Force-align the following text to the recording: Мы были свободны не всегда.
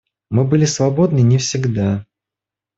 Мы 0.31 0.45
были 0.45 0.65
свободны 0.65 1.19
не 1.21 1.37
всегда. 1.37 2.07